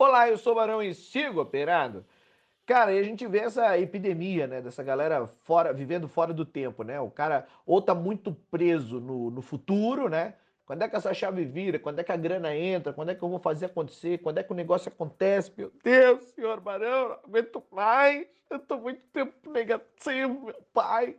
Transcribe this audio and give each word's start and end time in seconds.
Olá, 0.00 0.28
eu 0.28 0.38
sou 0.38 0.54
Barão 0.54 0.80
e 0.80 0.94
sigo 0.94 1.40
operando. 1.40 2.06
Cara, 2.64 2.92
e 2.92 3.00
a 3.00 3.02
gente 3.02 3.26
vê 3.26 3.40
essa 3.40 3.76
epidemia, 3.76 4.46
né? 4.46 4.62
Dessa 4.62 4.80
galera 4.80 5.26
fora, 5.42 5.72
vivendo 5.72 6.06
fora 6.06 6.32
do 6.32 6.44
tempo, 6.44 6.84
né? 6.84 7.00
O 7.00 7.10
cara 7.10 7.48
ou 7.66 7.82
tá 7.82 7.96
muito 7.96 8.32
preso 8.48 9.00
no, 9.00 9.28
no 9.28 9.42
futuro, 9.42 10.08
né? 10.08 10.34
Quando 10.64 10.82
é 10.82 10.88
que 10.88 10.94
essa 10.94 11.12
chave 11.12 11.44
vira? 11.44 11.80
Quando 11.80 11.98
é 11.98 12.04
que 12.04 12.12
a 12.12 12.16
grana 12.16 12.54
entra? 12.54 12.92
Quando 12.92 13.10
é 13.10 13.14
que 13.16 13.24
eu 13.24 13.28
vou 13.28 13.40
fazer 13.40 13.66
acontecer? 13.66 14.18
Quando 14.18 14.38
é 14.38 14.44
que 14.44 14.52
o 14.52 14.54
negócio 14.54 14.88
acontece? 14.88 15.52
Meu 15.56 15.72
Deus, 15.82 16.22
senhor 16.26 16.60
Barão, 16.60 17.08
não 17.08 17.14
aguento 17.24 17.60
mais. 17.72 18.24
Eu 18.48 18.60
tô 18.60 18.78
muito 18.78 19.00
tempo 19.12 19.50
negativo, 19.50 20.44
meu 20.44 20.62
pai. 20.72 21.16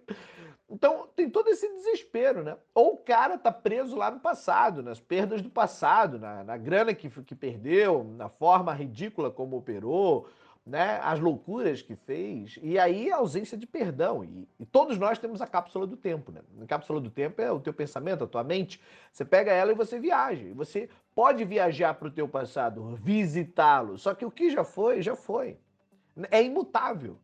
Então 0.70 1.08
tem 1.16 1.30
todo 1.30 1.50
esse 1.50 1.68
desespero, 1.68 2.44
né? 2.44 2.56
Ou 2.76 2.94
o 2.94 2.98
cara 2.98 3.38
tá 3.38 3.52
preso 3.52 3.96
lá 3.96 4.12
no 4.12 4.20
passado, 4.20 4.84
nas 4.84 5.00
perdas 5.00 5.42
do 5.42 5.50
passado, 5.50 6.20
na, 6.20 6.44
na 6.44 6.58
grana 6.58 6.94
que, 6.94 7.10
que 7.10 7.34
perdeu, 7.34 8.04
na 8.04 8.30
forma 8.30 8.72
ridícula 8.72 9.32
como 9.32 9.58
operou, 9.58 10.28
né? 10.70 11.00
As 11.02 11.20
loucuras 11.20 11.82
que 11.82 11.96
fez, 11.96 12.60
e 12.62 12.78
aí 12.78 13.12
a 13.12 13.18
ausência 13.18 13.58
de 13.58 13.66
perdão. 13.66 14.24
E, 14.24 14.48
e, 14.60 14.66
todos 14.66 15.00
nós 15.00 15.18
temos 15.18 15.42
a 15.42 15.48
cápsula 15.48 15.88
do 15.88 15.98
tempo, 15.98 16.32
né? 16.32 16.42
A 16.62 16.66
cápsula 16.68 17.02
do 17.02 17.10
tempo 17.10 17.42
é 17.42 17.52
o 17.52 17.60
teu 17.60 17.74
pensamento, 17.74 18.24
a 18.24 18.28
tua 18.28 18.44
mente. 18.44 18.80
Você 19.12 19.26
pega 19.26 19.52
ela 19.52 19.72
e 19.72 19.76
você 19.76 20.00
viaja. 20.00 20.46
E 20.46 20.54
você 20.54 20.88
pode 21.16 21.44
viajar 21.44 21.96
para 21.96 22.08
o 22.08 22.12
teu 22.12 22.28
passado, 22.28 22.96
visitá-lo. 22.98 23.98
Só 23.98 24.14
que 24.14 24.24
o 24.24 24.32
que 24.32 24.52
já 24.52 24.64
foi, 24.64 25.02
já 25.02 25.16
foi. 25.16 25.58
É 26.30 26.44
imutável. 26.44 27.18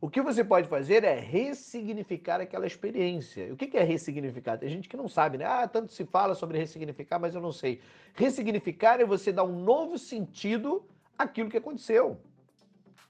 O 0.00 0.08
que 0.08 0.22
você 0.22 0.42
pode 0.42 0.66
fazer 0.66 1.04
é 1.04 1.20
ressignificar 1.20 2.40
aquela 2.40 2.66
experiência. 2.66 3.52
O 3.52 3.56
que 3.56 3.76
é 3.76 3.82
ressignificar? 3.82 4.56
Tem 4.56 4.70
gente 4.70 4.88
que 4.88 4.96
não 4.96 5.08
sabe, 5.08 5.36
né? 5.36 5.44
Ah, 5.44 5.68
tanto 5.68 5.92
se 5.92 6.06
fala 6.06 6.34
sobre 6.34 6.56
ressignificar, 6.56 7.18
mas 7.18 7.34
eu 7.34 7.40
não 7.40 7.52
sei. 7.52 7.82
Ressignificar 8.14 8.98
é 8.98 9.04
você 9.04 9.30
dar 9.30 9.44
um 9.44 9.62
novo 9.62 9.98
sentido 9.98 10.82
àquilo 11.18 11.50
que 11.50 11.58
aconteceu. 11.58 12.18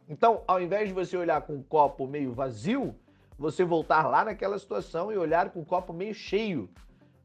Então, 0.09 0.43
ao 0.49 0.61
invés 0.61 0.89
de 0.89 0.95
você 0.95 1.17
olhar 1.17 1.43
com 1.43 1.59
o 1.59 1.63
copo 1.63 2.09
meio 2.09 2.33
vazio, 2.33 2.93
você 3.39 3.65
voltar 3.65 4.09
lá 4.09 4.25
naquela 4.25 4.59
situação 4.59 5.13
e 5.13 5.17
olhar 5.17 5.51
com 5.51 5.61
o 5.61 5.65
copo 5.65 5.93
meio 5.93 6.13
cheio. 6.13 6.69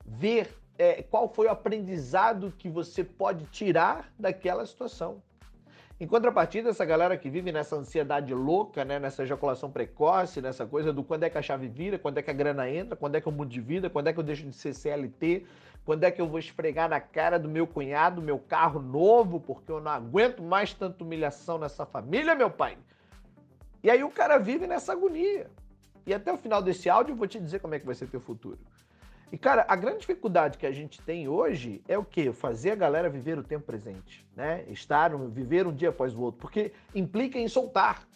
Ver 0.06 0.56
é, 0.78 1.02
qual 1.02 1.28
foi 1.28 1.48
o 1.48 1.52
aprendizado 1.52 2.54
que 2.56 2.70
você 2.70 3.04
pode 3.04 3.46
tirar 3.46 4.14
daquela 4.20 4.64
situação. 4.64 5.24
Em 5.98 6.06
contrapartida, 6.06 6.72
essa 6.72 6.84
galera 6.84 7.18
que 7.18 7.30
vive 7.30 7.54
nessa 7.54 7.78
ansiedade 7.78 8.34
louca, 8.34 8.84
né, 8.84 9.00
nessa 9.00 9.24
ejaculação 9.24 9.72
precoce, 9.72 10.42
nessa 10.42 10.66
coisa 10.66 10.92
do 10.92 11.02
quando 11.02 11.24
é 11.24 11.30
que 11.30 11.38
a 11.38 11.42
chave 11.42 11.70
vira, 11.70 11.98
quando 11.98 12.18
é 12.18 12.22
que 12.22 12.30
a 12.30 12.34
grana 12.34 12.70
entra, 12.70 12.98
quando 12.98 13.16
é 13.16 13.22
que 13.22 13.28
eu 13.28 13.32
mudo 13.32 13.50
de 13.50 13.62
vida, 13.62 13.90
quando 13.90 14.08
é 14.08 14.14
que 14.14 14.20
eu 14.20 14.24
deixo 14.24 14.44
de 14.44 14.54
ser 14.54 14.74
CLT, 14.74 15.46
quando 15.86 16.04
é 16.04 16.12
que 16.12 16.20
eu 16.20 16.28
vou 16.28 16.38
esfregar 16.38 16.90
na 16.90 17.00
cara 17.00 17.40
do 17.40 17.48
meu 17.48 17.66
cunhado 17.66 18.22
meu 18.22 18.38
carro 18.38 18.82
novo, 18.82 19.40
porque 19.40 19.72
eu 19.72 19.80
não 19.80 19.90
aguento 19.90 20.44
mais 20.44 20.74
tanta 20.74 21.02
humilhação 21.02 21.58
nessa 21.58 21.86
família, 21.86 22.36
meu 22.36 22.50
pai. 22.50 22.78
E 23.82 23.90
aí 23.90 24.04
o 24.04 24.10
cara 24.10 24.38
vive 24.38 24.68
nessa 24.68 24.92
agonia. 24.92 25.50
E 26.06 26.14
até 26.14 26.34
o 26.34 26.38
final 26.38 26.62
desse 26.62 26.90
áudio 26.90 27.14
eu 27.14 27.16
vou 27.16 27.28
te 27.28 27.40
dizer 27.40 27.60
como 27.60 27.74
é 27.74 27.80
que 27.80 27.86
vai 27.86 27.96
ser 27.96 28.08
teu 28.08 28.20
futuro. 28.20 28.60
E, 29.32 29.38
cara, 29.38 29.66
a 29.68 29.76
grande 29.76 30.00
dificuldade 30.00 30.58
que 30.58 30.66
a 30.66 30.72
gente 30.72 31.02
tem 31.02 31.28
hoje 31.28 31.82
é 31.88 31.98
o 31.98 32.06
quê? 32.06 32.32
Fazer 32.32 32.72
a 32.72 32.76
galera 32.76 33.10
viver 33.10 33.38
o 33.38 33.44
tempo 33.44 33.66
presente, 33.66 34.26
né? 34.36 34.64
Estar, 34.70 35.16
viver 35.28 35.66
um 35.66 35.74
dia 35.74 35.90
após 35.90 36.14
o 36.14 36.22
outro, 36.22 36.42
porque 36.42 36.72
implica 36.94 37.40
em 37.40 37.48
soltar. 37.48 38.08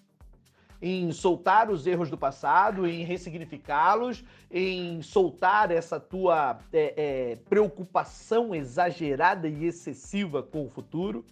Em 0.81 1.11
soltar 1.11 1.69
os 1.69 1.85
erros 1.85 2.09
do 2.09 2.17
passado, 2.17 2.87
em 2.87 3.03
ressignificá-los, 3.03 4.23
em 4.49 5.01
soltar 5.01 5.71
essa 5.71 5.99
tua 5.99 6.59
é, 6.71 6.93
é, 6.95 7.35
preocupação 7.49 8.55
exagerada 8.55 9.49
e 9.49 9.65
excessiva 9.65 10.41
com 10.41 10.65
o 10.65 10.69
futuro. 10.69 11.25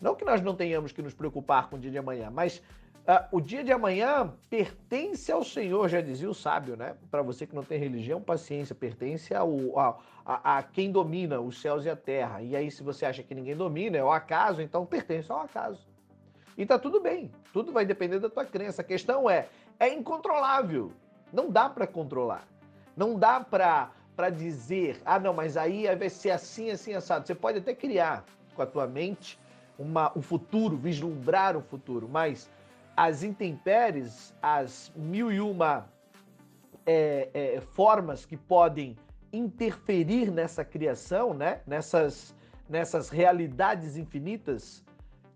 Não 0.00 0.14
que 0.14 0.24
nós 0.24 0.40
não 0.40 0.54
tenhamos 0.54 0.92
que 0.92 1.02
nos 1.02 1.14
preocupar 1.14 1.68
com 1.68 1.76
o 1.76 1.78
dia 1.78 1.90
de 1.90 1.98
amanhã, 1.98 2.30
mas 2.30 2.62
Uh, 3.02 3.36
o 3.36 3.40
dia 3.40 3.64
de 3.64 3.72
amanhã 3.72 4.32
pertence 4.48 5.32
ao 5.32 5.42
Senhor, 5.42 5.88
já 5.88 6.00
dizia 6.00 6.30
o 6.30 6.34
sábio, 6.34 6.76
né? 6.76 6.94
Para 7.10 7.20
você 7.20 7.44
que 7.44 7.54
não 7.54 7.64
tem 7.64 7.76
religião, 7.76 8.20
paciência, 8.20 8.76
pertence 8.76 9.34
ao, 9.34 9.76
a, 9.76 9.98
a, 10.24 10.58
a, 10.58 10.62
quem 10.62 10.92
domina 10.92 11.40
os 11.40 11.60
céus 11.60 11.84
e 11.84 11.90
a 11.90 11.96
terra. 11.96 12.40
E 12.42 12.54
aí, 12.54 12.70
se 12.70 12.80
você 12.80 13.04
acha 13.04 13.20
que 13.24 13.34
ninguém 13.34 13.56
domina, 13.56 13.98
é 13.98 14.04
o 14.04 14.12
acaso, 14.12 14.62
então 14.62 14.86
pertence 14.86 15.32
ao 15.32 15.40
acaso. 15.40 15.84
E 16.56 16.64
tá 16.64 16.78
tudo 16.78 17.00
bem, 17.00 17.32
tudo 17.52 17.72
vai 17.72 17.84
depender 17.84 18.20
da 18.20 18.30
tua 18.30 18.44
crença. 18.44 18.82
A 18.82 18.84
questão 18.84 19.28
é, 19.28 19.48
é 19.80 19.92
incontrolável. 19.92 20.92
Não 21.32 21.50
dá 21.50 21.68
para 21.68 21.88
controlar. 21.88 22.46
Não 22.96 23.18
dá 23.18 23.40
para 23.40 24.30
dizer, 24.30 25.00
ah, 25.04 25.18
não, 25.18 25.34
mas 25.34 25.56
aí 25.56 25.92
vai 25.96 26.08
ser 26.08 26.30
assim, 26.30 26.70
assim, 26.70 26.94
assado. 26.94 27.26
Você 27.26 27.34
pode 27.34 27.58
até 27.58 27.74
criar 27.74 28.24
com 28.54 28.62
a 28.62 28.66
tua 28.66 28.86
mente 28.86 29.40
uma, 29.76 30.16
um 30.16 30.22
futuro, 30.22 30.76
vislumbrar 30.76 31.56
um 31.56 31.62
futuro, 31.62 32.08
mas 32.08 32.48
as 32.96 33.22
intempéries, 33.22 34.34
as 34.42 34.92
mil 34.94 35.32
e 35.32 35.40
uma 35.40 35.88
é, 36.86 37.30
é, 37.32 37.60
formas 37.60 38.26
que 38.26 38.36
podem 38.36 38.96
interferir 39.32 40.30
nessa 40.30 40.64
criação, 40.64 41.32
né? 41.32 41.60
nessas, 41.66 42.34
nessas 42.68 43.08
realidades 43.08 43.96
infinitas, 43.96 44.84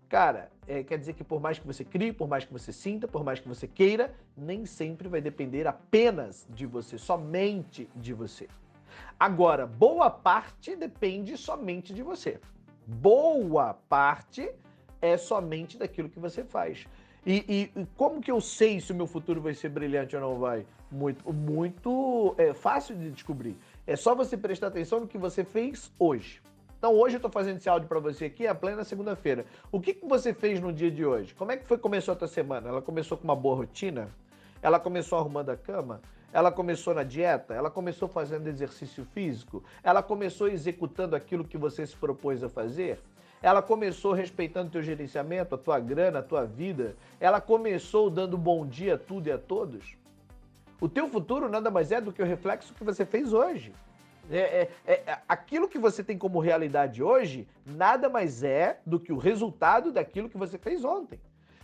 cara, 0.07 0.51
é, 0.67 0.83
quer 0.83 0.97
dizer 0.99 1.13
que 1.13 1.23
por 1.23 1.41
mais 1.41 1.57
que 1.57 1.65
você 1.65 1.83
crie, 1.83 2.13
por 2.13 2.27
mais 2.27 2.45
que 2.45 2.53
você 2.53 2.71
sinta, 2.71 3.07
por 3.07 3.23
mais 3.23 3.39
que 3.39 3.47
você 3.47 3.67
queira, 3.67 4.13
nem 4.35 4.65
sempre 4.65 5.07
vai 5.07 5.21
depender 5.21 5.65
apenas 5.65 6.45
de 6.49 6.65
você, 6.65 6.97
somente 6.97 7.89
de 7.95 8.13
você. 8.13 8.47
Agora, 9.19 9.65
boa 9.65 10.09
parte 10.09 10.75
depende 10.75 11.35
somente 11.37 11.93
de 11.93 12.03
você. 12.03 12.39
Boa 12.85 13.73
parte 13.73 14.49
é 15.01 15.17
somente 15.17 15.77
daquilo 15.77 16.09
que 16.09 16.19
você 16.19 16.43
faz. 16.43 16.87
E, 17.29 17.71
e, 17.75 17.85
como 17.97 18.21
que 18.21 18.31
eu 18.31 18.39
sei 18.39 18.79
se 18.79 18.93
o 18.93 18.95
meu 18.95 19.05
futuro 19.05 19.41
vai 19.41 19.53
ser 19.53 19.67
brilhante 19.67 20.15
ou 20.15 20.21
não 20.21 20.39
vai? 20.39 20.65
Muito, 20.89 21.33
muito 21.33 22.33
é, 22.37 22.53
fácil 22.53 22.95
de 22.95 23.11
descobrir. 23.11 23.57
É 23.85 23.97
só 23.97 24.15
você 24.15 24.37
prestar 24.37 24.67
atenção 24.67 25.01
no 25.01 25.07
que 25.09 25.17
você 25.17 25.43
fez 25.43 25.91
hoje. 25.99 26.41
Então 26.77 26.95
hoje 26.95 27.15
eu 27.15 27.17
estou 27.17 27.29
fazendo 27.29 27.57
esse 27.57 27.67
áudio 27.67 27.89
para 27.89 27.99
você 27.99 28.25
aqui, 28.25 28.47
a 28.47 28.55
plena 28.55 28.85
segunda-feira. 28.85 29.45
O 29.69 29.81
que, 29.81 29.93
que 29.93 30.07
você 30.07 30.33
fez 30.33 30.61
no 30.61 30.71
dia 30.71 30.89
de 30.89 31.05
hoje? 31.05 31.35
Como 31.35 31.51
é 31.51 31.57
que 31.57 31.67
foi 31.67 31.77
começou 31.77 32.13
a 32.13 32.15
tua 32.15 32.29
semana? 32.29 32.69
Ela 32.69 32.81
começou 32.81 33.17
com 33.17 33.25
uma 33.25 33.35
boa 33.35 33.57
rotina? 33.57 34.07
Ela 34.61 34.79
começou 34.79 35.19
arrumando 35.19 35.49
a 35.49 35.57
cama? 35.57 35.99
Ela 36.31 36.49
começou 36.49 36.93
na 36.93 37.03
dieta? 37.03 37.53
Ela 37.53 37.69
começou 37.69 38.07
fazendo 38.07 38.47
exercício 38.47 39.03
físico? 39.03 39.61
Ela 39.83 40.01
começou 40.01 40.47
executando 40.47 41.13
aquilo 41.13 41.43
que 41.43 41.57
você 41.57 41.85
se 41.85 41.95
propôs 41.97 42.41
a 42.41 42.47
fazer? 42.47 43.01
Ela 43.41 43.61
começou 43.61 44.13
respeitando 44.13 44.71
teu 44.71 44.81
gerenciamento, 44.81 45.55
a 45.55 45.57
tua 45.57 45.79
grana, 45.79 46.19
a 46.19 46.23
tua 46.23 46.45
vida. 46.45 46.95
Ela 47.19 47.39
começou 47.39 48.09
dando 48.09 48.37
bom 48.37 48.65
dia 48.65 48.95
a 48.95 48.97
tudo 48.97 49.27
e 49.27 49.31
a 49.31 49.37
todos. 49.37 49.95
O 50.79 50.87
teu 50.87 51.07
futuro 51.07 51.49
nada 51.49 51.71
mais 51.71 51.91
é 51.91 51.99
do 51.99 52.11
que 52.11 52.21
o 52.21 52.25
reflexo 52.25 52.73
que 52.73 52.83
você 52.83 53.05
fez 53.05 53.33
hoje. 53.33 53.73
É, 54.29 54.69
é, 54.85 54.91
é, 54.91 55.19
aquilo 55.27 55.69
que 55.69 55.79
você 55.79 56.03
tem 56.03 56.17
como 56.17 56.39
realidade 56.39 57.01
hoje 57.01 57.47
nada 57.65 58.09
mais 58.09 58.43
é 58.43 58.79
do 58.85 58.99
que 58.99 59.13
o 59.13 59.17
resultado 59.17 59.91
daquilo 59.91 60.29
que 60.29 60.37
você 60.37 60.57
fez 60.57 60.83
ontem. 60.83 61.19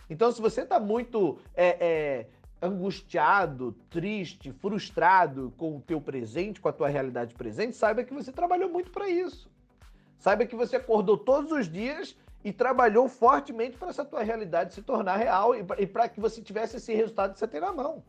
Então, 0.08 0.32
se 0.32 0.40
você 0.40 0.62
está 0.62 0.80
muito 0.80 1.38
é, 1.54 1.76
é, 1.80 2.26
angustiado, 2.66 3.72
triste, 3.90 4.52
frustrado 4.52 5.52
com 5.56 5.76
o 5.76 5.80
teu 5.80 6.00
presente, 6.00 6.60
com 6.60 6.68
a 6.68 6.72
tua 6.72 6.88
realidade 6.88 7.34
presente, 7.34 7.76
saiba 7.76 8.04
que 8.04 8.14
você 8.14 8.32
trabalhou 8.32 8.68
muito 8.70 8.90
para 8.90 9.08
isso. 9.08 9.50
Saiba 10.24 10.46
que 10.46 10.56
você 10.56 10.76
acordou 10.76 11.18
todos 11.18 11.52
os 11.52 11.70
dias 11.70 12.16
e 12.42 12.50
trabalhou 12.50 13.10
fortemente 13.10 13.76
para 13.76 13.90
essa 13.90 14.06
tua 14.06 14.22
realidade 14.22 14.72
se 14.72 14.80
tornar 14.80 15.16
real 15.16 15.54
e 15.54 15.86
para 15.86 16.08
que 16.08 16.18
você 16.18 16.40
tivesse 16.40 16.78
esse 16.78 16.94
resultado 16.94 17.34
que 17.34 17.38
você 17.38 17.46
tem 17.46 17.60
na 17.60 17.74
mão. 17.74 18.02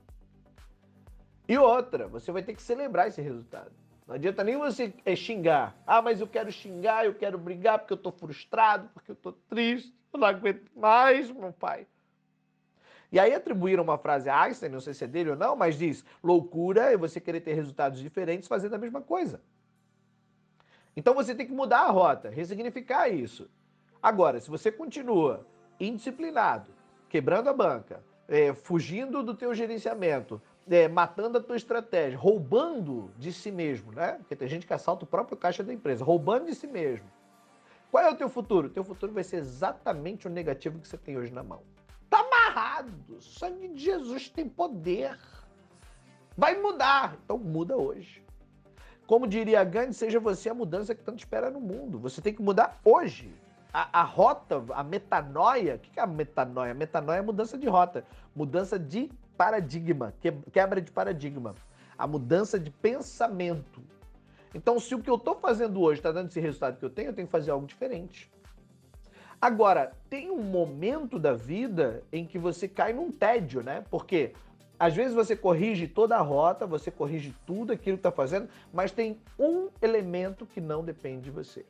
E 1.46 1.58
outra, 1.58 2.08
você 2.08 2.32
vai 2.32 2.42
ter 2.42 2.56
que 2.56 2.62
celebrar 2.62 3.10
esse 3.10 3.22
resultado. 3.22 3.70
Não 4.08 4.16
adianta 4.16 4.46
nem 4.46 4.56
você 4.56 4.94
é, 5.04 5.14
xingar. 5.14 5.76
Ah, 5.86 6.02
mas 6.02 6.22
eu 6.22 6.28
quero 6.28 6.50
xingar, 6.54 7.06
eu 7.06 7.16
quero 7.16 7.38
brigar 7.38 7.80
porque 7.80 7.92
eu 7.92 7.98
estou 7.98 8.14
frustrado, 8.14 8.90
porque 8.94 9.12
eu 9.12 9.16
estou 9.16 9.34
triste, 9.50 9.94
eu 10.14 10.18
não 10.18 10.28
aguento 10.30 10.72
mais, 10.74 11.30
meu 11.30 11.52
pai. 11.52 11.86
E 13.12 13.20
aí 13.20 13.36
atribuíram 13.36 13.84
uma 13.84 13.98
frase 13.98 14.30
a 14.30 14.42
Einstein, 14.42 14.70
não 14.70 14.80
sei 14.80 14.94
se 14.94 15.04
é 15.04 15.08
dele 15.08 15.32
ou 15.32 15.36
não, 15.36 15.54
mas 15.54 15.78
diz: 15.78 16.06
loucura 16.24 16.94
é 16.94 16.96
você 16.96 17.20
querer 17.20 17.42
ter 17.42 17.56
resultados 17.56 18.00
diferentes 18.00 18.48
fazendo 18.48 18.76
a 18.76 18.78
mesma 18.78 19.02
coisa. 19.02 19.42
Então 20.96 21.14
você 21.14 21.36
tem 21.36 21.46
que 21.46 21.52
mudar 21.52 21.82
a 21.82 21.92
rota, 21.92 22.30
ressignificar 22.30 23.10
isso. 23.10 23.50
Agora, 24.02 24.40
se 24.40 24.50
você 24.50 24.72
continua 24.72 25.46
indisciplinado, 25.80 26.72
quebrando 27.10 27.50
a 27.50 27.54
banca, 27.54 28.04
é, 28.28 28.54
fugindo 28.54 29.22
do 29.22 29.34
teu 29.34 29.54
gerenciamento, 29.54 30.42
é, 30.70 30.88
matando 30.88 31.38
a 31.38 31.42
tua 31.42 31.56
estratégia, 31.56 32.18
roubando 32.18 33.12
de 33.18 33.32
si 33.32 33.52
mesmo, 33.52 33.92
né? 33.92 34.14
Porque 34.14 34.36
tem 34.36 34.48
gente 34.48 34.66
que 34.66 34.74
assalta 34.74 35.04
o 35.04 35.08
próprio 35.08 35.38
caixa 35.38 35.64
da 35.64 35.74
empresa, 35.74 36.04
roubando 36.04 36.46
de 36.46 36.56
si 36.56 36.68
mesmo. 36.68 37.08
Qual 37.92 38.04
é 38.04 38.10
o 38.10 38.16
teu 38.16 38.30
futuro? 38.30 38.68
O 38.68 38.70
teu 38.70 38.84
futuro 38.84 39.14
vai 39.14 39.24
ser 39.24 39.38
exatamente 39.38 40.28
o 40.28 40.30
negativo 40.30 40.80
que 40.80 40.88
você 40.88 40.98
tem 40.98 41.18
hoje 41.18 41.32
na 41.32 41.44
mão. 41.44 41.62
Tá 42.10 42.20
amarrado. 42.20 43.22
Sangue 43.22 43.70
de 43.70 43.84
Jesus 43.84 44.28
tem 44.30 44.50
poder. 44.50 45.18
Vai 46.36 46.60
mudar. 46.60 47.18
Então 47.24 47.38
muda 47.38 47.78
hoje. 47.78 48.25
Como 49.08 49.28
diria 49.28 49.64
Gandhi, 49.64 49.94
seja 49.94 50.20
você 50.20 50.50
a 50.50 50.54
mudança 50.54 50.96
que 50.96 51.04
tanto 51.04 51.20
espera 51.20 51.50
no 51.52 51.62
mundo. 51.62 52.00
Você 52.00 52.22
tem 52.22 52.34
que 52.34 52.42
mudar 52.42 52.80
hoje. 52.84 53.32
a, 53.76 54.00
a 54.00 54.04
rota, 54.04 54.64
a 54.74 54.82
metanoia, 54.84 55.76
o 55.76 55.80
que 55.80 56.00
é 56.00 56.04
a 56.04 56.08
metanoia? 56.08 56.72
A 56.72 56.74
metanoia 56.74 57.18
é 57.18 57.22
mudança 57.22 57.58
de 57.58 57.68
rota, 57.68 58.06
mudança 58.34 58.80
de 58.80 59.12
paradigma, 59.36 60.14
quebra 60.54 60.80
de 60.80 60.90
paradigma, 60.94 61.56
a 61.98 62.08
mudança 62.08 62.58
de 62.58 62.72
pensamento. 62.72 63.84
Então, 64.54 64.80
se 64.80 64.96
o 64.96 65.02
que 65.02 65.10
eu 65.10 65.16
estou 65.16 65.36
fazendo 65.36 65.82
hoje 65.82 66.00
está 66.00 66.14
dando 66.14 66.30
esse 66.30 66.40
resultado 66.40 66.78
que 66.80 66.86
eu 66.86 66.90
tenho, 66.90 67.10
eu 67.10 67.14
tenho 67.14 67.28
que 67.28 67.32
fazer 67.34 67.52
algo 67.52 67.68
diferente. 67.68 68.32
Agora, 69.42 69.92
tem 70.10 70.32
um 70.32 70.42
momento 70.42 71.20
da 71.20 71.34
vida 71.34 72.02
em 72.14 72.26
que 72.26 72.40
você 72.40 72.70
cai 72.70 72.94
num 72.94 73.12
tédio, 73.12 73.62
né? 73.62 73.84
Porque 73.92 74.32
às 74.80 74.94
vezes 74.94 75.14
você 75.14 75.36
corrige 75.36 75.88
toda 75.88 76.16
a 76.16 76.22
rota, 76.22 76.66
você 76.66 76.92
corrige 76.92 77.34
tudo 77.46 77.74
aquilo 77.74 77.98
que 77.98 78.00
está 78.00 78.12
fazendo, 78.12 78.50
mas 78.74 78.92
tem 78.92 79.18
um 79.40 79.70
elemento 79.82 80.46
que 80.46 80.60
não 80.60 80.84
depende 80.84 81.24
de 81.24 81.32
você, 81.32 81.66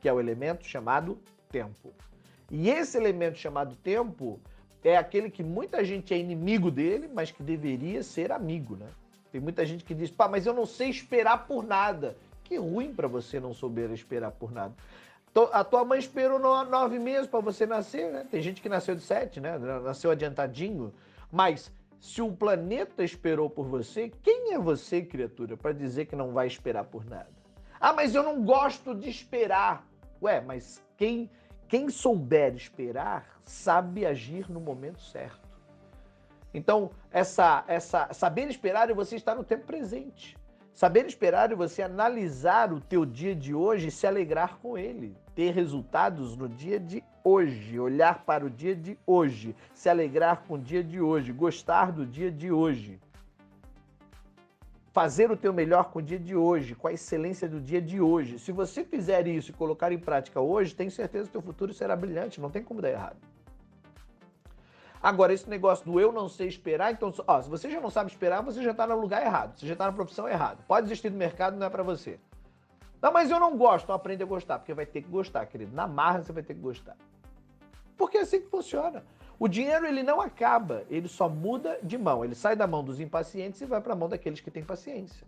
que 0.00 0.08
é 0.08 0.12
o 0.12 0.20
elemento 0.20 0.66
chamado 0.66 1.18
tempo. 1.50 1.92
E 2.50 2.70
esse 2.70 2.96
elemento 2.96 3.38
chamado 3.38 3.74
tempo 3.76 4.40
é 4.82 4.96
aquele 4.96 5.30
que 5.30 5.42
muita 5.42 5.84
gente 5.84 6.14
é 6.14 6.18
inimigo 6.18 6.70
dele, 6.70 7.10
mas 7.12 7.30
que 7.30 7.42
deveria 7.42 8.02
ser 8.02 8.30
amigo, 8.30 8.76
né? 8.76 8.88
Tem 9.32 9.40
muita 9.40 9.66
gente 9.66 9.84
que 9.84 9.94
diz, 9.94 10.10
pá, 10.10 10.28
mas 10.28 10.46
eu 10.46 10.54
não 10.54 10.64
sei 10.64 10.88
esperar 10.88 11.46
por 11.46 11.64
nada. 11.64 12.16
Que 12.44 12.56
ruim 12.56 12.94
para 12.94 13.08
você 13.08 13.40
não 13.40 13.52
souber 13.52 13.90
esperar 13.90 14.30
por 14.30 14.52
nada. 14.52 14.72
A 15.52 15.64
tua 15.64 15.84
mãe 15.84 15.98
esperou 15.98 16.38
nove 16.38 16.98
meses 16.98 17.26
para 17.26 17.40
você 17.40 17.66
nascer, 17.66 18.10
né? 18.12 18.26
Tem 18.30 18.40
gente 18.40 18.62
que 18.62 18.68
nasceu 18.68 18.94
de 18.94 19.02
sete, 19.02 19.40
né? 19.40 19.58
Nasceu 19.58 20.10
adiantadinho. 20.10 20.94
Mas 21.30 21.70
se 22.06 22.22
o 22.22 22.30
planeta 22.30 23.02
esperou 23.02 23.50
por 23.50 23.66
você, 23.66 24.08
quem 24.22 24.54
é 24.54 24.58
você, 24.60 25.02
criatura, 25.02 25.56
para 25.56 25.72
dizer 25.72 26.06
que 26.06 26.14
não 26.14 26.30
vai 26.30 26.46
esperar 26.46 26.84
por 26.84 27.04
nada? 27.04 27.28
Ah, 27.80 27.92
mas 27.92 28.14
eu 28.14 28.22
não 28.22 28.44
gosto 28.44 28.94
de 28.94 29.10
esperar. 29.10 29.84
Ué, 30.22 30.40
mas 30.40 30.80
quem, 30.96 31.28
quem 31.66 31.90
souber 31.90 32.54
esperar 32.54 33.40
sabe 33.44 34.06
agir 34.06 34.48
no 34.48 34.60
momento 34.60 35.00
certo. 35.00 35.48
Então, 36.54 36.90
essa, 37.10 37.64
essa 37.66 38.12
saber 38.12 38.48
esperar 38.48 38.88
é 38.88 38.94
você 38.94 39.16
estar 39.16 39.34
no 39.34 39.42
tempo 39.42 39.66
presente. 39.66 40.38
Saber 40.76 41.06
esperar 41.06 41.50
é 41.50 41.54
você 41.54 41.80
analisar 41.80 42.70
o 42.70 42.78
teu 42.78 43.06
dia 43.06 43.34
de 43.34 43.54
hoje 43.54 43.88
e 43.88 43.90
se 43.90 44.06
alegrar 44.06 44.58
com 44.58 44.76
ele. 44.76 45.16
Ter 45.34 45.50
resultados 45.50 46.36
no 46.36 46.50
dia 46.50 46.78
de 46.78 47.02
hoje, 47.24 47.80
olhar 47.80 48.26
para 48.26 48.44
o 48.44 48.50
dia 48.50 48.76
de 48.76 48.98
hoje, 49.06 49.56
se 49.72 49.88
alegrar 49.88 50.42
com 50.46 50.52
o 50.52 50.58
dia 50.58 50.84
de 50.84 51.00
hoje, 51.00 51.32
gostar 51.32 51.90
do 51.90 52.04
dia 52.04 52.30
de 52.30 52.52
hoje 52.52 53.00
fazer 54.92 55.30
o 55.30 55.36
teu 55.36 55.52
melhor 55.52 55.90
com 55.90 55.98
o 55.98 56.02
dia 56.02 56.18
de 56.18 56.34
hoje, 56.34 56.74
com 56.74 56.88
a 56.88 56.92
excelência 56.92 57.46
do 57.46 57.60
dia 57.60 57.82
de 57.82 58.00
hoje. 58.00 58.38
Se 58.38 58.50
você 58.50 58.82
fizer 58.82 59.26
isso 59.26 59.50
e 59.50 59.54
colocar 59.54 59.92
em 59.92 59.98
prática 59.98 60.40
hoje, 60.40 60.74
tenho 60.74 60.90
certeza 60.90 61.24
que 61.24 61.36
o 61.36 61.40
teu 61.40 61.42
futuro 61.42 61.74
será 61.74 61.94
brilhante, 61.94 62.40
não 62.40 62.50
tem 62.50 62.62
como 62.62 62.80
dar 62.80 62.88
errado. 62.90 63.18
Agora, 65.06 65.32
esse 65.32 65.48
negócio 65.48 65.84
do 65.84 66.00
eu 66.00 66.10
não 66.10 66.28
sei 66.28 66.48
esperar, 66.48 66.92
então, 66.92 67.14
ó, 67.28 67.40
se 67.40 67.48
você 67.48 67.70
já 67.70 67.80
não 67.80 67.90
sabe 67.90 68.10
esperar, 68.10 68.42
você 68.42 68.60
já 68.60 68.72
está 68.72 68.88
no 68.88 68.98
lugar 68.98 69.24
errado, 69.24 69.56
você 69.56 69.64
já 69.64 69.74
está 69.74 69.86
na 69.86 69.92
profissão 69.92 70.28
errada. 70.28 70.64
Pode 70.66 70.88
existir 70.88 71.12
no 71.12 71.16
mercado, 71.16 71.56
não 71.56 71.64
é 71.64 71.70
para 71.70 71.84
você. 71.84 72.18
Não, 73.00 73.12
mas 73.12 73.30
eu 73.30 73.38
não 73.38 73.56
gosto, 73.56 73.92
aprende 73.92 74.24
a 74.24 74.26
gostar, 74.26 74.58
porque 74.58 74.74
vai 74.74 74.84
ter 74.84 75.02
que 75.02 75.08
gostar, 75.08 75.46
querido. 75.46 75.72
Na 75.72 75.86
marra 75.86 76.24
você 76.24 76.32
vai 76.32 76.42
ter 76.42 76.54
que 76.54 76.60
gostar. 76.60 76.96
Porque 77.96 78.18
é 78.18 78.22
assim 78.22 78.40
que 78.40 78.48
funciona. 78.48 79.04
O 79.38 79.46
dinheiro 79.46 79.86
ele 79.86 80.02
não 80.02 80.20
acaba, 80.20 80.82
ele 80.90 81.06
só 81.06 81.28
muda 81.28 81.78
de 81.84 81.96
mão. 81.96 82.24
Ele 82.24 82.34
sai 82.34 82.56
da 82.56 82.66
mão 82.66 82.82
dos 82.82 82.98
impacientes 82.98 83.60
e 83.60 83.64
vai 83.64 83.80
para 83.80 83.92
a 83.92 83.96
mão 83.96 84.08
daqueles 84.08 84.40
que 84.40 84.50
têm 84.50 84.64
paciência. 84.64 85.24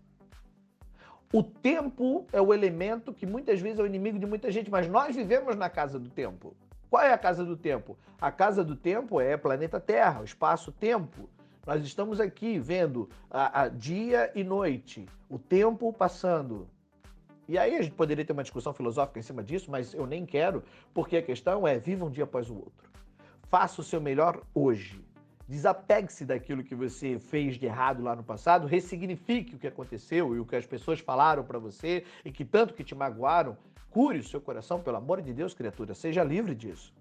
O 1.33 1.41
tempo 1.41 2.27
é 2.33 2.43
o 2.43 2.53
elemento 2.53 3.13
que 3.13 3.27
muitas 3.27 3.61
vezes 3.61 3.79
é 3.79 3.83
o 3.85 3.87
inimigo 3.87 4.19
de 4.19 4.27
muita 4.27 4.51
gente, 4.51 4.73
mas 4.73 4.89
nós 4.89 5.15
vivemos 5.15 5.55
na 5.55 5.71
casa 5.71 6.01
do 6.01 6.11
tempo. 6.11 6.57
Qual 6.91 7.03
é 7.03 7.13
a 7.13 7.19
casa 7.19 7.45
do 7.45 7.57
tempo? 7.57 7.99
A 8.21 8.31
casa 8.31 8.65
do 8.65 8.75
tempo 8.75 9.21
é 9.21 9.37
planeta 9.37 9.79
Terra, 9.79 10.25
espaço-tempo. 10.25 11.29
Nós 11.67 11.85
estamos 11.85 12.19
aqui 12.19 12.59
vendo 12.59 13.11
a, 13.31 13.63
a 13.63 13.69
dia 13.69 14.33
e 14.35 14.43
noite, 14.43 15.07
o 15.29 15.39
tempo 15.39 15.93
passando. 15.93 16.67
E 17.47 17.59
aí 17.59 17.77
a 17.77 17.83
gente 17.83 17.95
poderia 17.95 18.25
ter 18.25 18.33
uma 18.33 18.43
discussão 18.43 18.73
filosófica 18.73 19.19
em 19.19 19.23
cima 19.23 19.43
disso, 19.43 19.71
mas 19.71 19.93
eu 19.93 20.07
nem 20.07 20.25
quero, 20.25 20.63
porque 20.95 21.19
a 21.19 21.23
questão 21.23 21.69
é 21.69 21.79
viva 21.79 22.07
um 22.07 22.11
dia 22.11 22.25
após 22.25 22.49
o 22.49 22.55
outro. 22.55 22.89
Faça 23.51 23.83
o 23.83 23.85
seu 23.85 24.01
melhor 24.01 24.43
hoje. 24.55 25.05
Desapegue-se 25.47 26.27
daquilo 26.27 26.63
que 26.63 26.75
você 26.75 27.19
fez 27.19 27.57
de 27.57 27.65
errado 27.65 28.03
lá 28.03 28.15
no 28.15 28.23
passado, 28.23 28.67
ressignifique 28.67 29.55
o 29.55 29.59
que 29.59 29.67
aconteceu 29.67 30.37
e 30.37 30.41
o 30.41 30.45
que 30.45 30.57
as 30.57 30.67
pessoas 30.67 31.01
falaram 31.01 31.43
para 31.43 31.59
você 31.59 32.05
e 32.23 32.31
que 32.31 32.45
tanto 32.45 32.75
que 32.75 32.85
te 32.85 32.95
magoaram. 32.95 33.57
Cure 33.91 34.19
o 34.19 34.25
seu 34.25 34.41
coração, 34.41 34.81
pelo 34.81 34.97
amor 34.97 35.23
de 35.23 35.33
Deus, 35.33 35.55
criatura, 35.55 35.95
seja 35.95 36.23
livre 36.23 36.55
disso. 36.55 36.95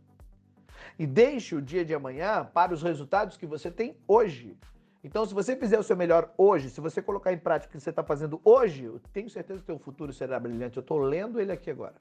E 0.97 1.05
deixe 1.05 1.55
o 1.55 1.61
dia 1.61 1.83
de 1.83 1.93
amanhã 1.93 2.45
para 2.45 2.73
os 2.73 2.81
resultados 2.81 3.37
que 3.37 3.45
você 3.45 3.69
tem 3.69 3.95
hoje. 4.07 4.57
Então, 5.03 5.25
se 5.25 5.33
você 5.33 5.55
fizer 5.55 5.77
o 5.77 5.83
seu 5.83 5.95
melhor 5.95 6.33
hoje, 6.37 6.69
se 6.69 6.81
você 6.81 7.01
colocar 7.01 7.31
em 7.31 7.37
prática 7.37 7.69
o 7.69 7.77
que 7.77 7.83
você 7.83 7.89
está 7.89 8.03
fazendo 8.03 8.41
hoje, 8.43 8.85
eu 8.85 8.99
tenho 9.13 9.29
certeza 9.29 9.59
que 9.59 9.71
o 9.71 9.75
seu 9.75 9.79
futuro 9.79 10.11
será 10.11 10.39
brilhante. 10.39 10.77
Eu 10.77 10.81
estou 10.81 10.97
lendo 10.97 11.39
ele 11.39 11.51
aqui 11.51 11.69
agora. 11.69 11.95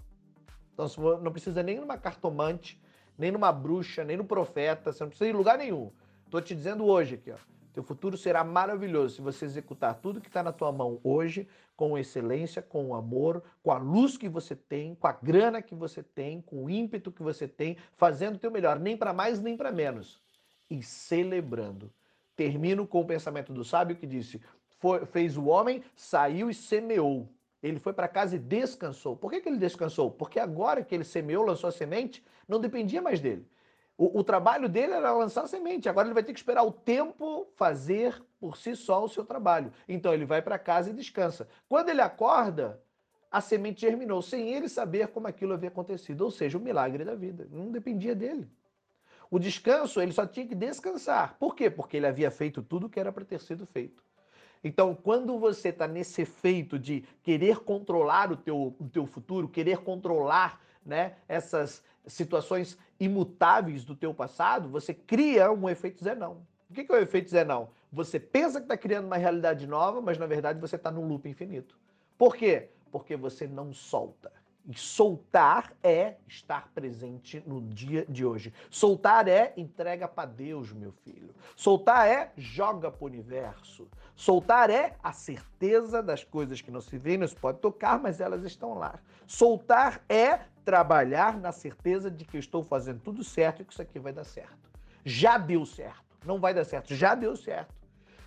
Então, 0.72 0.86
não 1.22 1.32
precisa 1.32 1.62
nem 1.62 1.78
numa 1.78 1.96
cartomante, 1.96 2.80
nem 3.18 3.30
numa 3.30 3.52
bruxa, 3.52 4.04
nem 4.04 4.16
no 4.16 4.24
profeta, 4.24 4.92
você 4.92 5.02
não 5.02 5.08
precisa 5.08 5.28
ir 5.28 5.34
em 5.34 5.36
lugar 5.36 5.58
nenhum. 5.58 5.90
Estou 6.24 6.40
te 6.40 6.54
dizendo 6.54 6.84
hoje 6.84 7.14
aqui, 7.14 7.30
ó. 7.30 7.36
Teu 7.76 7.82
futuro 7.82 8.16
será 8.16 8.42
maravilhoso 8.42 9.16
se 9.16 9.20
você 9.20 9.44
executar 9.44 9.96
tudo 9.96 10.18
que 10.18 10.28
está 10.28 10.42
na 10.42 10.50
tua 10.50 10.72
mão 10.72 10.98
hoje 11.04 11.46
com 11.76 11.98
excelência, 11.98 12.62
com 12.62 12.94
amor, 12.94 13.42
com 13.62 13.70
a 13.70 13.76
luz 13.76 14.16
que 14.16 14.30
você 14.30 14.56
tem, 14.56 14.94
com 14.94 15.06
a 15.06 15.12
grana 15.12 15.60
que 15.60 15.74
você 15.74 16.02
tem, 16.02 16.40
com 16.40 16.64
o 16.64 16.70
ímpeto 16.70 17.12
que 17.12 17.22
você 17.22 17.46
tem, 17.46 17.76
fazendo 17.94 18.36
o 18.36 18.38
teu 18.38 18.50
melhor, 18.50 18.80
nem 18.80 18.96
para 18.96 19.12
mais 19.12 19.40
nem 19.40 19.58
para 19.58 19.70
menos. 19.70 20.22
E 20.70 20.82
celebrando. 20.82 21.92
Termino 22.34 22.86
com 22.86 23.02
o 23.02 23.06
pensamento 23.06 23.52
do 23.52 23.62
sábio 23.62 23.96
que 23.96 24.06
disse: 24.06 24.40
foi, 24.78 25.04
fez 25.04 25.36
o 25.36 25.44
homem, 25.44 25.84
saiu 25.94 26.48
e 26.48 26.54
semeou. 26.54 27.28
Ele 27.62 27.78
foi 27.78 27.92
para 27.92 28.08
casa 28.08 28.36
e 28.36 28.38
descansou. 28.38 29.18
Por 29.18 29.30
que, 29.30 29.42
que 29.42 29.50
ele 29.50 29.58
descansou? 29.58 30.10
Porque 30.10 30.40
agora 30.40 30.82
que 30.82 30.94
ele 30.94 31.04
semeou, 31.04 31.44
lançou 31.44 31.68
a 31.68 31.72
semente, 31.72 32.24
não 32.48 32.58
dependia 32.58 33.02
mais 33.02 33.20
dele. 33.20 33.46
O, 33.98 34.20
o, 34.20 34.24
trabalho 34.24 34.68
dele 34.68 34.92
era 34.92 35.12
lançar 35.12 35.46
semente. 35.48 35.88
Agora 35.88 36.06
ele 36.06 36.14
vai 36.14 36.22
ter 36.22 36.32
que 36.32 36.38
esperar 36.38 36.62
o 36.62 36.72
tempo 36.72 37.46
fazer 37.56 38.22
por 38.38 38.56
si 38.56 38.76
só 38.76 39.02
o 39.02 39.08
seu 39.08 39.24
trabalho. 39.24 39.72
Então 39.88 40.12
ele 40.12 40.26
vai 40.26 40.42
para 40.42 40.58
casa 40.58 40.90
e 40.90 40.92
descansa. 40.92 41.48
Quando 41.66 41.88
ele 41.88 42.02
acorda, 42.02 42.82
a 43.30 43.40
semente 43.40 43.80
germinou, 43.80 44.20
sem 44.20 44.52
ele 44.52 44.68
saber 44.68 45.08
como 45.08 45.26
aquilo 45.26 45.54
havia 45.54 45.68
acontecido. 45.68 46.22
Ou 46.22 46.30
seja, 46.30 46.58
o 46.58 46.60
milagre 46.60 47.04
da 47.04 47.14
vida. 47.14 47.48
Não 47.50 47.70
dependia 47.70 48.14
dele. 48.14 48.46
O 49.30 49.38
descanso, 49.38 50.00
ele 50.00 50.12
só 50.12 50.26
tinha 50.26 50.46
que 50.46 50.54
descansar. 50.54 51.36
Por 51.38 51.54
quê? 51.56 51.70
Porque 51.70 51.96
ele 51.96 52.06
havia 52.06 52.30
feito 52.30 52.62
tudo 52.62 52.86
o 52.86 52.90
que 52.90 53.00
era 53.00 53.10
para 53.10 53.24
ter 53.24 53.40
sido 53.40 53.66
feito. 53.66 54.04
Então, 54.62 54.94
quando 54.94 55.38
você 55.38 55.68
está 55.68 55.86
nesse 55.86 56.22
efeito 56.22 56.78
de 56.78 57.04
querer 57.22 57.60
controlar 57.60 58.32
o 58.32 58.36
teu, 58.36 58.74
o 58.78 58.88
teu 58.88 59.06
futuro, 59.06 59.48
querer 59.48 59.78
controlar 59.78 60.60
né, 60.84 61.16
essas 61.28 61.82
situações 62.06 62.78
imutáveis 62.98 63.84
do 63.84 63.94
teu 63.94 64.14
passado, 64.14 64.68
você 64.68 64.94
cria 64.94 65.50
um 65.50 65.68
efeito 65.68 66.02
Zenão. 66.02 66.46
O 66.70 66.74
que 66.74 66.90
é 66.90 66.94
o 66.94 66.98
efeito 66.98 67.30
Zenão? 67.30 67.70
Você 67.92 68.18
pensa 68.18 68.60
que 68.60 68.64
está 68.64 68.76
criando 68.76 69.06
uma 69.06 69.16
realidade 69.16 69.66
nova, 69.66 70.00
mas 70.00 70.18
na 70.18 70.26
verdade 70.26 70.60
você 70.60 70.76
está 70.76 70.90
num 70.90 71.06
loop 71.06 71.28
infinito. 71.28 71.78
Por 72.18 72.36
quê? 72.36 72.70
Porque 72.90 73.16
você 73.16 73.46
não 73.46 73.72
solta. 73.72 74.32
E 74.68 74.76
soltar 74.76 75.72
é 75.80 76.16
estar 76.26 76.68
presente 76.74 77.40
no 77.46 77.62
dia 77.62 78.04
de 78.08 78.26
hoje. 78.26 78.52
Soltar 78.68 79.28
é 79.28 79.52
entrega 79.56 80.08
para 80.08 80.28
Deus, 80.28 80.72
meu 80.72 80.90
filho. 80.90 81.32
Soltar 81.54 82.08
é 82.08 82.32
joga 82.36 82.90
para 82.90 83.04
o 83.04 83.06
universo. 83.06 83.88
Soltar 84.16 84.68
é 84.68 84.96
a 85.02 85.12
certeza 85.12 86.02
das 86.02 86.24
coisas 86.24 86.60
que 86.60 86.70
não 86.70 86.80
se 86.80 86.98
vê, 86.98 87.16
não 87.16 87.28
se 87.28 87.36
pode 87.36 87.58
tocar, 87.60 88.00
mas 88.00 88.20
elas 88.20 88.42
estão 88.44 88.74
lá. 88.74 88.98
Soltar 89.24 90.02
é 90.08 90.40
trabalhar 90.64 91.38
na 91.38 91.52
certeza 91.52 92.10
de 92.10 92.24
que 92.24 92.36
eu 92.36 92.40
estou 92.40 92.64
fazendo 92.64 93.00
tudo 93.00 93.22
certo 93.22 93.62
e 93.62 93.64
que 93.64 93.72
isso 93.72 93.82
aqui 93.82 94.00
vai 94.00 94.12
dar 94.12 94.24
certo. 94.24 94.68
Já 95.04 95.38
deu 95.38 95.64
certo. 95.64 96.04
Não 96.24 96.40
vai 96.40 96.52
dar 96.52 96.64
certo, 96.64 96.92
já 96.92 97.14
deu 97.14 97.36
certo. 97.36 97.72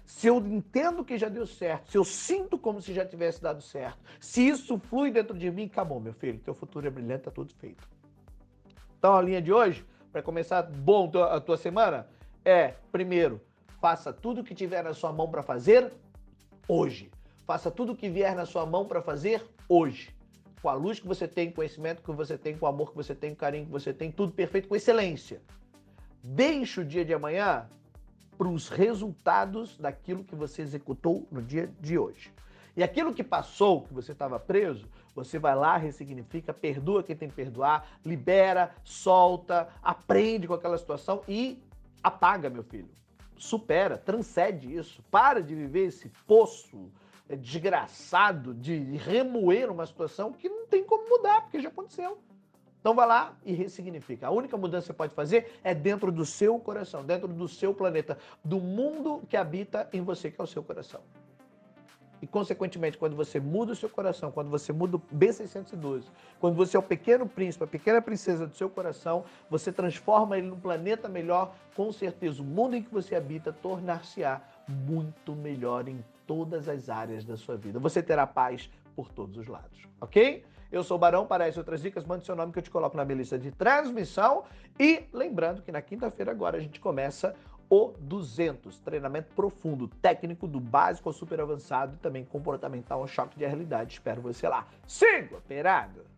Se 0.10 0.26
eu 0.26 0.38
entendo 0.40 1.06
que 1.06 1.20
já 1.20 1.30
deu 1.30 1.46
certo, 1.46 1.92
se 1.92 1.96
eu 1.96 2.04
sinto 2.04 2.58
como 2.58 2.82
se 2.82 2.96
já 2.96 3.06
tivesse 3.06 3.40
dado 3.40 3.62
certo, 3.62 4.00
se 4.20 4.46
isso 4.46 4.80
flui 4.80 5.12
dentro 5.12 5.38
de 5.38 5.52
mim, 5.52 5.66
acabou, 5.66 6.00
meu 6.00 6.14
filho. 6.14 6.40
Teu 6.40 6.54
futuro 6.56 6.88
é 6.88 6.90
brilhante, 6.90 7.26
tá 7.26 7.32
tudo 7.32 7.54
feito. 7.54 7.88
Então 8.98 9.16
a 9.16 9.22
linha 9.22 9.40
de 9.40 9.54
hoje, 9.54 9.86
para 10.12 10.24
começar 10.24 10.64
bom 10.64 11.12
a 11.32 11.40
tua 11.40 11.58
semana, 11.58 12.08
é, 12.44 12.74
primeiro, 12.92 13.40
faça 13.80 14.12
tudo 14.12 14.44
que 14.44 14.56
tiver 14.56 14.84
na 14.84 14.96
sua 14.96 15.14
mão 15.14 15.30
para 15.30 15.44
fazer 15.44 15.94
hoje. 16.68 17.12
Faça 17.46 17.70
tudo 17.70 17.96
que 17.96 18.10
vier 18.10 18.36
na 18.36 18.48
sua 18.48 18.66
mão 18.66 18.88
para 18.88 19.04
fazer 19.04 19.46
hoje 19.70 20.14
com 20.60 20.70
a 20.70 20.74
luz 20.74 21.00
que 21.00 21.08
você 21.08 21.28
tem, 21.28 21.52
conhecimento 21.52 22.02
que 22.02 22.12
você 22.12 22.36
tem, 22.36 22.58
com 22.58 22.66
o 22.66 22.70
amor 22.70 22.90
que 22.90 22.98
você 22.98 23.14
tem, 23.14 23.30
com 23.30 23.36
o 23.36 23.40
carinho 23.40 23.68
que 23.68 23.72
você 23.72 23.94
tem, 23.94 24.12
tudo 24.12 24.34
perfeito, 24.34 24.68
com 24.68 24.76
excelência. 24.76 25.40
Deixe 26.24 26.82
o 26.82 26.86
dia 26.86 27.06
de 27.06 27.14
amanhã 27.14 27.70
para 28.40 28.48
os 28.48 28.70
resultados 28.70 29.78
daquilo 29.78 30.24
que 30.24 30.34
você 30.34 30.62
executou 30.62 31.28
no 31.30 31.42
dia 31.42 31.70
de 31.82 32.00
hoje. 32.00 32.32
E 32.74 32.82
aquilo 32.82 33.14
que 33.14 33.22
passou, 33.22 33.82
que 33.82 33.94
você 33.94 34.14
estava 34.14 34.40
preso, 34.40 34.88
Você 35.14 35.38
vai 35.38 35.54
lá, 35.54 35.76
ressignifica, 35.76 36.54
perdoa 36.54 37.04
quem 37.04 37.14
tem 37.14 37.28
que 37.28 37.36
perdoar, 37.36 37.86
libera, 38.06 38.74
solta, 38.86 39.68
aprende 39.84 40.48
com 40.48 40.54
aquela 40.54 40.78
situação 40.78 41.22
e 41.28 41.62
apaga, 42.02 42.50
meu 42.50 42.64
filho. 42.64 42.88
Supera, 43.36 43.98
transcende 43.98 44.74
isso. 44.74 45.04
Para 45.12 45.42
de 45.42 45.54
viver 45.54 45.88
esse 45.88 46.08
poço 46.26 46.90
é, 47.28 47.36
desgraçado 47.36 48.54
de 48.54 48.78
remoer 48.96 49.70
uma 49.70 49.86
situação 49.86 50.32
que 50.32 50.48
não 50.48 50.66
tem 50.68 50.86
como 50.86 51.10
mudar, 51.10 51.42
porque 51.42 51.60
já 51.60 51.68
aconteceu. 51.68 52.18
Então 52.80 52.96
vai 52.96 53.08
lá 53.08 53.34
e 53.46 53.54
ressignifica. 53.54 54.28
A 54.28 54.32
única 54.32 54.56
mudança 54.56 54.84
que 54.84 54.88
você 54.88 54.94
pode 54.94 55.14
fazer 55.14 55.52
é 55.64 55.74
dentro 55.74 56.12
do 56.12 56.26
seu 56.26 56.58
coração, 56.60 57.04
dentro 57.04 57.28
do 57.28 57.48
seu 57.48 57.74
planeta, 57.74 58.18
do 58.44 58.60
mundo 58.60 59.22
que 59.28 59.36
habita 59.36 59.90
em 59.92 60.02
você, 60.02 60.32
que 60.32 60.40
é 60.40 60.44
o 60.44 60.48
seu 60.48 60.64
coração. 60.64 61.02
E, 62.22 62.28
consequentemente, 62.28 62.98
quando 62.98 63.16
você 63.16 63.40
muda 63.40 63.72
o 63.72 63.76
seu 63.76 63.90
coração, 63.90 64.32
quando 64.32 64.50
você 64.50 64.74
muda 64.74 64.98
o 64.98 65.00
B612, 65.00 66.04
quando 66.40 66.56
você 66.56 66.76
é 66.76 66.80
o 66.80 66.84
pequeno 66.84 67.26
príncipe, 67.26 67.64
a 67.64 67.68
pequena 67.68 68.02
princesa 68.02 68.46
do 68.46 68.56
seu 68.56 68.70
coração, 68.70 69.24
você 69.50 69.72
transforma 69.72 70.38
ele 70.38 70.48
num 70.48 70.60
planeta 70.60 71.08
melhor, 71.08 71.56
com 71.76 71.92
certeza 71.92 72.42
o 72.42 72.46
mundo 72.46 72.76
em 72.76 72.84
que 72.84 72.92
você 72.92 73.16
habita 73.16 73.54
tornar-se-á 73.54 74.42
muito 74.68 75.34
melhor 75.34 75.88
em 75.88 76.04
todas 76.28 76.68
as 76.68 76.90
áreas 76.90 77.24
da 77.24 77.38
sua 77.38 77.56
vida. 77.56 77.80
Você 77.80 78.04
terá 78.04 78.28
paz 78.28 78.70
por 79.00 79.14
todos 79.14 79.38
os 79.38 79.48
lados, 79.48 79.88
ok? 80.02 80.44
Eu 80.70 80.84
sou 80.84 80.98
o 80.98 81.00
Barão, 81.00 81.26
para 81.26 81.46
essas 81.46 81.58
outras 81.58 81.82
dicas, 81.82 82.04
mande 82.04 82.26
seu 82.26 82.36
nome 82.36 82.52
que 82.52 82.60
eu 82.60 82.64
te 82.64 82.70
coloco 82.70 82.98
na 82.98 83.06
minha 83.06 83.18
lista 83.20 83.40
de 83.40 83.50
transmissão. 83.50 84.44
E 84.78 85.06
lembrando 85.14 85.62
que 85.62 85.72
na 85.72 85.82
quinta-feira 85.82 86.32
agora 86.32 86.58
a 86.58 86.60
gente 86.60 86.82
começa 86.82 87.34
o 87.70 87.94
200, 87.98 88.78
treinamento 88.80 89.34
profundo, 89.34 89.88
técnico 89.88 90.48
do 90.48 90.60
básico 90.60 91.08
ao 91.08 91.14
super 91.14 91.40
avançado 91.40 91.96
e 91.96 91.98
também 91.98 92.26
comportamental, 92.26 93.02
um 93.02 93.08
choque 93.08 93.40
de 93.40 93.46
realidade. 93.46 93.94
Espero 93.94 94.22
você 94.22 94.50
lá. 94.50 94.68
Siga, 94.86 95.38
operado! 95.38 96.10